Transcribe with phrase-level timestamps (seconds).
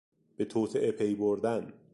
[0.37, 1.73] به توطئه پی بردن